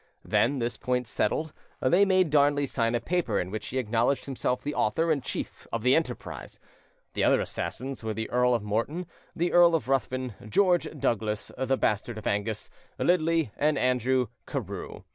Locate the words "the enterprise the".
5.83-7.23